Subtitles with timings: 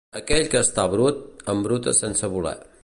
[0.19, 1.21] Aquell que està brut,
[1.55, 2.59] embruta sense voler.